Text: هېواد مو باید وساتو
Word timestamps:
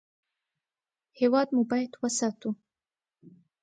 هېواد 1.19 1.47
مو 1.55 1.61
باید 1.71 1.91
وساتو 2.01 2.49